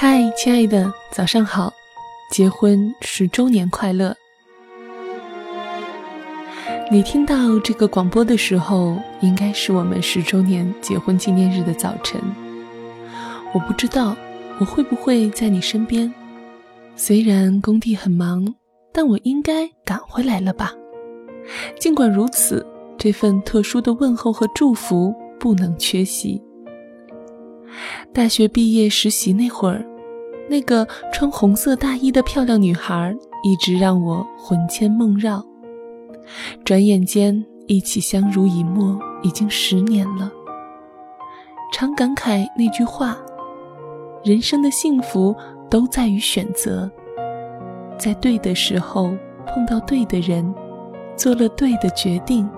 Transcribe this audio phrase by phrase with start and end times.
[0.00, 1.74] 嗨，亲爱的，早上好！
[2.30, 4.14] 结婚十周年快乐！
[6.88, 12.20] 你听到这个广播的时候，应该是我们十周年结婚纪念日的早晨。
[13.52, 14.16] 我不知道
[14.60, 16.14] 我会不会在你身边，
[16.94, 18.46] 虽然工地很忙，
[18.92, 20.72] 但我应该赶回来了吧？
[21.80, 22.64] 尽管如此，
[22.96, 26.40] 这份特殊的问候和祝福不能缺席。
[28.14, 29.84] 大学毕业实习那会儿，
[30.48, 35.44] 那个穿红色大衣的漂亮女孩一直让我魂牵梦绕。
[36.64, 40.32] 转眼间，一起相濡以沫已经十年了。
[41.72, 43.16] 常感慨那句话：
[44.24, 45.34] 人生的幸福
[45.70, 46.90] 都在于选择，
[47.98, 49.14] 在对的时候
[49.46, 50.54] 碰到对的人，
[51.16, 52.48] 做了对的决定。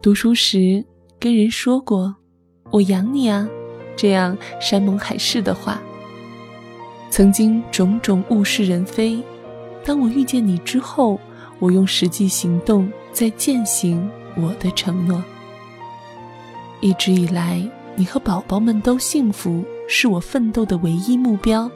[0.00, 0.84] 读书时。
[1.20, 2.16] 跟人说过
[2.72, 3.48] “我养你啊”
[3.96, 5.80] 这样山盟海誓的话。
[7.10, 9.22] 曾经种种物是人非，
[9.84, 11.20] 当我遇见你之后，
[11.58, 15.22] 我用实际行动在践行我的承诺。
[16.80, 17.62] 一直以来，
[17.94, 21.70] 你和宝宝们都幸福，是我奋斗的唯一目标。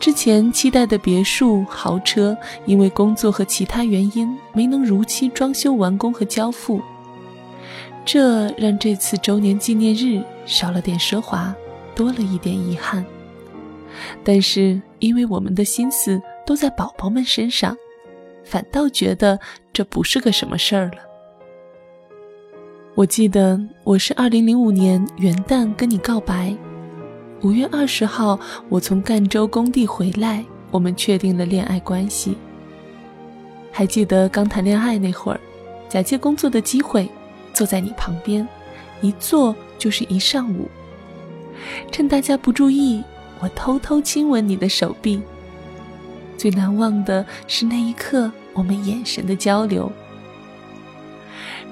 [0.00, 6.80] 之前期待的别墅、豪车，因为工作和其他原因，没能如期装修完工和交付。
[8.04, 11.54] 这让这次周年纪念日少了点奢华，
[11.94, 13.04] 多了一点遗憾。
[14.22, 17.76] 但是因为我们的心思都在宝宝们身上，
[18.44, 19.38] 反倒觉得
[19.72, 20.98] 这不是个什么事儿了。
[22.94, 26.54] 我记得我是二零零五年元旦跟你告白，
[27.42, 28.38] 五月二十号
[28.68, 32.36] 我从赣州工地回来，我们确定了恋爱关系。
[33.72, 35.40] 还记得刚谈恋爱那会儿，
[35.88, 37.08] 假借工作的机会。
[37.54, 38.46] 坐在你旁边，
[39.00, 40.68] 一坐就是一上午。
[41.90, 43.02] 趁大家不注意，
[43.40, 45.22] 我偷偷亲吻你的手臂。
[46.36, 49.90] 最难忘的是那一刻我们眼神的交流。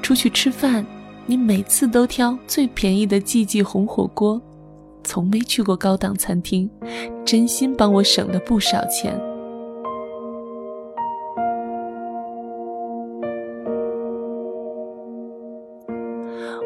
[0.01, 0.87] 出去吃饭，
[1.27, 4.41] 你每次都挑最便宜的季季红火锅，
[5.05, 6.71] 从没去过高档餐厅，
[7.25, 9.21] 真心帮我省了不少钱。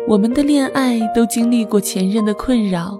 [0.08, 2.96] 我们的恋爱都经历过前任的困扰，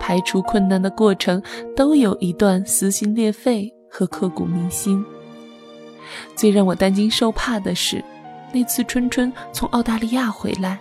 [0.00, 1.40] 排除困难的过程
[1.76, 5.04] 都有一段撕心裂肺和刻骨铭心。
[6.34, 8.04] 最让我担惊受怕的是，
[8.52, 10.76] 那次春春从澳大利亚回来，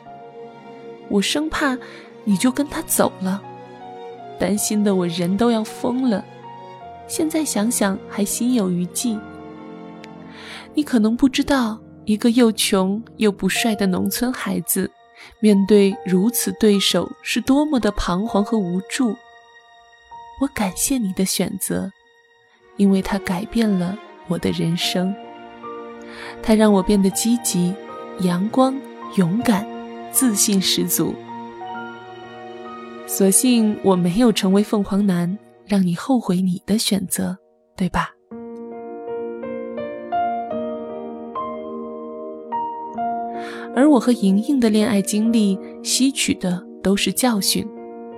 [1.08, 1.78] 我生怕
[2.24, 3.40] 你就跟他走了，
[4.40, 6.26] 担心的我人都要疯了。
[7.06, 9.20] 现在想想还心有余悸。
[10.74, 14.90] 你可能不知道，一个又穷又不帅的农村孩子。
[15.40, 19.16] 面对如此对手，是多么的彷徨和无助。
[20.40, 21.92] 我感谢你的选择，
[22.78, 25.14] 因为它改变了我的人生。
[26.42, 27.74] 它让我变得积极、
[28.20, 28.76] 阳光、
[29.16, 29.68] 勇敢、
[30.12, 31.14] 自信十足。
[33.08, 37.38] 所幸我没有成为凤凰男，让你后悔你的选择，
[37.76, 38.12] 对吧？
[43.92, 47.68] 我和莹莹的恋爱经历，吸取的都是教训，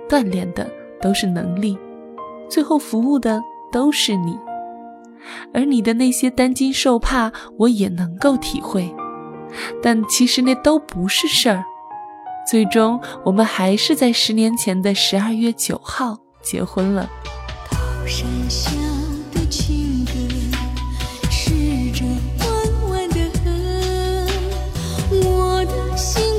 [0.08, 0.70] 锻炼的
[1.02, 1.76] 都是能力，
[2.48, 3.42] 最后服务的
[3.72, 4.38] 都是你。
[5.52, 8.94] 而你的那些担惊受怕，我也能够体会，
[9.82, 11.64] 但其实那都不是事儿。
[12.48, 17.10] 最终，我们还是在十年前的十二月九号结婚了
[18.06, 18.70] 山下
[19.32, 20.03] 的情。
[25.96, 26.33] 心。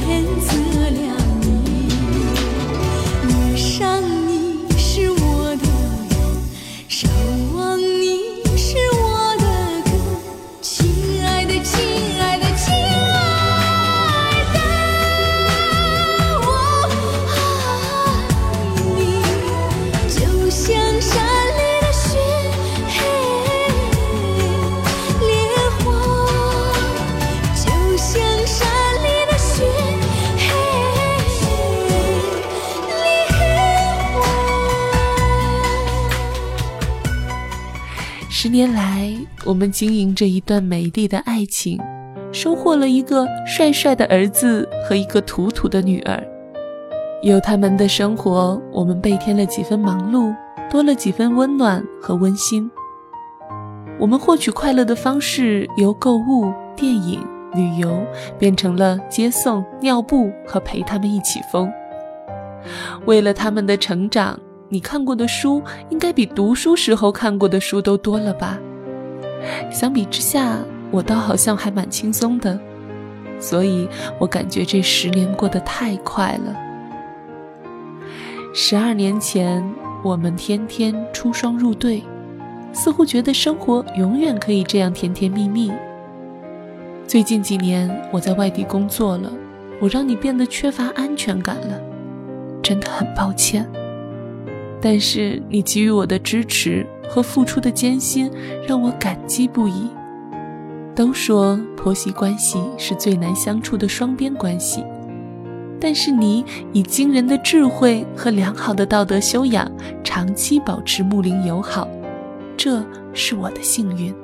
[0.00, 1.21] 天赐良
[38.62, 39.12] 年来，
[39.44, 41.80] 我们经营着一段美丽的爱情，
[42.30, 46.24] 收获了一个帅帅的儿子和一个土土的女儿。
[47.24, 50.32] 有他们的生活，我们倍添了几分忙碌，
[50.70, 52.70] 多了几分温暖和温馨。
[53.98, 57.20] 我们获取快乐的方式由购物、电影、
[57.54, 58.00] 旅游
[58.38, 61.68] 变成了接送、尿布和陪他们一起疯。
[63.06, 64.38] 为了他们的成长，
[64.72, 68.58] 你看过的书应该比读书时候看过的书都多了吧？
[69.70, 70.60] 相比之下，
[70.90, 72.58] 我倒好像还蛮轻松的，
[73.38, 73.86] 所以
[74.18, 76.56] 我感觉这十年过得太快了。
[78.54, 79.62] 十二年前，
[80.02, 82.02] 我们天天出双入对，
[82.72, 85.70] 似乎觉得生活永远可以这样甜甜蜜蜜。
[87.06, 89.30] 最近几年，我在外地工作了，
[89.80, 91.78] 我让你变得缺乏安全感了，
[92.62, 93.70] 真的很抱歉。
[94.82, 98.28] 但是你给予我的支持和付出的艰辛，
[98.66, 99.88] 让我感激不已。
[100.94, 104.84] 都说婆媳关系是最难相处的双边关系。
[105.80, 109.70] 但是你以惊人的智慧和良好的道德修养，
[110.04, 111.88] 长期保持睦邻友好，
[112.56, 112.84] 这
[113.14, 114.14] 是我的幸运。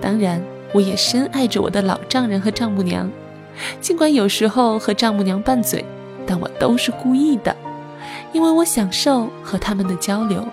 [0.00, 3.10] 当然，我也深爱着我的老丈人和丈母娘，
[3.80, 5.84] 尽管有时候和丈母娘拌嘴，
[6.26, 7.56] 但我都是故意的，
[8.36, 10.46] 因为我享受和他们的交流。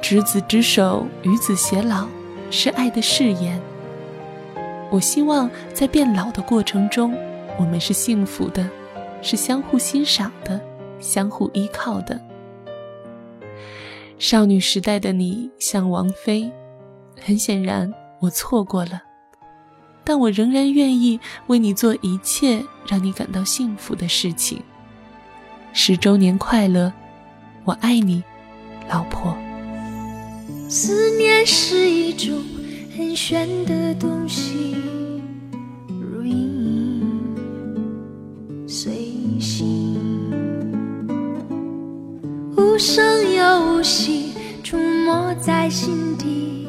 [0.00, 2.08] 执子之手，与子偕老，
[2.50, 3.60] 是爱的誓言。
[4.90, 7.14] 我希望在变老的过程中。
[7.58, 8.66] 我们是幸福的，
[9.20, 10.58] 是相互欣赏的，
[10.98, 12.18] 相互依靠的。
[14.18, 16.50] 少女时代的你像王菲，
[17.22, 19.02] 很显然我错过了，
[20.02, 24.62] 但我仍然愿意为你做一切让你感到幸福的事情。
[25.78, 26.90] 十周年快乐，
[27.64, 28.22] 我爱你，
[28.88, 29.36] 老婆。
[30.70, 32.42] 思念是一种
[32.96, 34.74] 很玄的东西。
[36.00, 37.06] 如影
[38.66, 38.90] 随
[39.38, 40.00] 形
[42.56, 44.32] 无声又无息，
[44.64, 46.65] 出没在心底，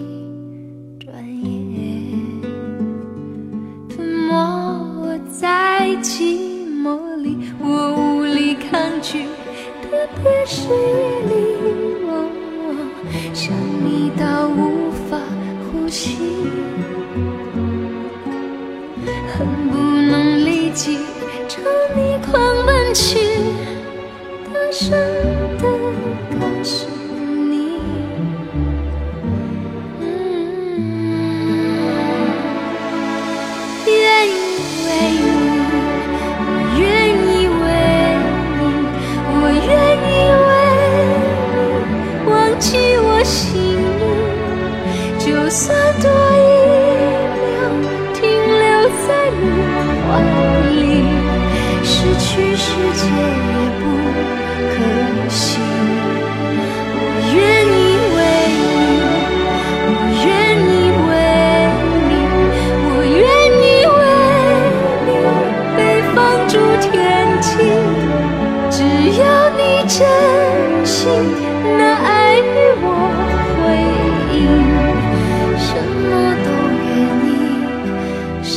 [10.16, 11.47] 特别是夜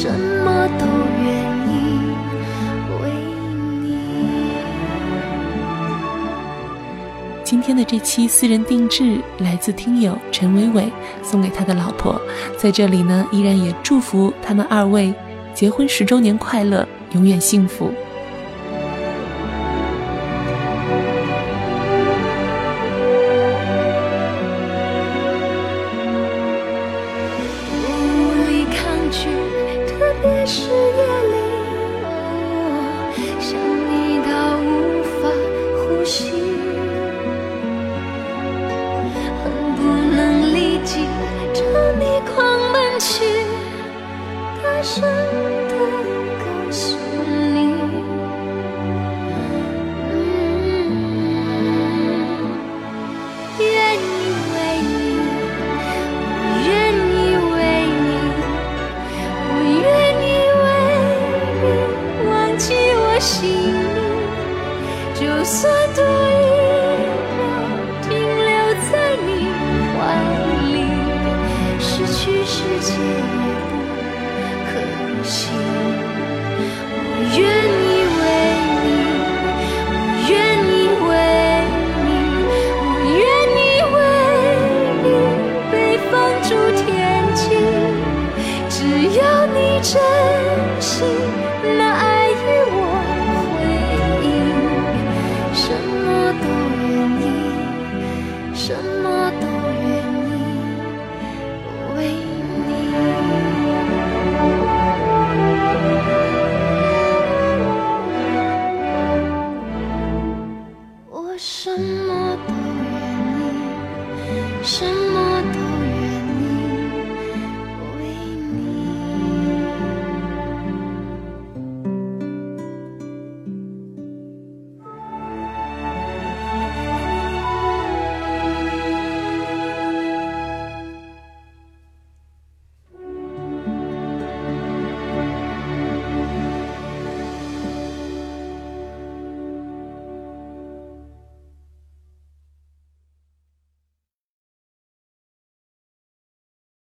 [0.03, 0.87] 什么都
[1.23, 1.29] 愿
[1.69, 1.71] 意
[3.03, 3.11] 为
[3.83, 3.93] 你。
[7.45, 10.91] 今天的这期私人定制来自听友陈伟伟
[11.23, 12.19] 送给他的老婆，
[12.57, 15.13] 在这里呢，依然也祝福他们二位
[15.53, 17.93] 结婚十周年快乐，永远幸福。
[43.01, 43.25] 去
[44.63, 45.75] 大声的
[46.39, 46.99] 告诉
[47.55, 47.57] 你。
[53.59, 53.65] 愿
[53.95, 54.07] 意
[54.53, 54.93] 为你
[56.37, 57.19] 我愿意
[57.55, 57.57] 为
[57.97, 58.09] 你
[59.49, 59.89] 我愿
[60.21, 60.29] 意
[60.61, 60.69] 为
[61.63, 61.67] 你
[62.29, 63.97] 忘记我姓名
[65.15, 65.59] 就算
[65.95, 66.20] 多